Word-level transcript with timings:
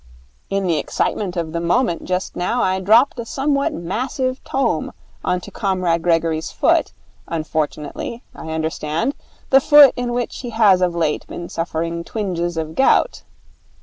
In 0.49 0.65
the 0.65 0.79
excitement 0.79 1.37
of 1.37 1.51
the 1.53 1.59
moment 1.59 2.05
just 2.05 2.35
now 2.35 2.63
I 2.63 2.79
dropped 2.79 3.19
a 3.19 3.23
somewhat 3.25 3.71
massive 3.71 4.43
tome 4.43 4.93
on 5.23 5.39
to 5.41 5.51
Comrade 5.51 6.01
Gregory's 6.01 6.49
foot, 6.51 6.91
unfortunately, 7.27 8.23
I 8.33 8.49
understand, 8.49 9.13
the 9.51 9.61
foot 9.61 9.93
in 9.95 10.11
which 10.11 10.39
he 10.39 10.49
has 10.49 10.81
of 10.81 10.95
late 10.95 11.27
been 11.27 11.49
suffering 11.49 12.03
twinges 12.03 12.57
of 12.57 12.73
gout. 12.73 13.21